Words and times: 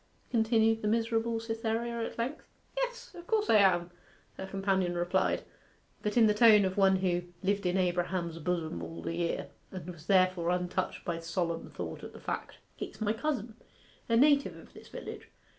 continued 0.31 0.81
the 0.81 0.87
miserable 0.87 1.39
Cytherea 1.39 2.01
at 2.03 2.17
length. 2.17 2.47
'Yes, 2.75 3.13
of 3.13 3.27
course 3.27 3.51
I 3.51 3.57
am,' 3.57 3.91
her 4.35 4.47
companion 4.47 4.95
replied, 4.95 5.43
but 6.01 6.17
in 6.17 6.25
the 6.25 6.33
tone 6.33 6.65
of 6.65 6.75
one 6.75 6.95
who 6.95 7.21
'lived 7.43 7.67
in 7.67 7.77
Abraham's 7.77 8.39
bosom 8.39 8.81
all 8.81 9.03
the 9.03 9.13
year,' 9.17 9.49
and 9.69 9.91
was 9.91 10.07
therefore 10.07 10.49
untouched 10.49 11.05
by 11.05 11.19
solemn 11.19 11.69
thought 11.69 12.03
at 12.03 12.13
the 12.13 12.19
fact. 12.19 12.55
'He's 12.77 12.99
my 12.99 13.13
cousin 13.13 13.53
a 14.09 14.17
native 14.17 14.57
of 14.57 14.73
this 14.73 14.87
village. 14.87 15.29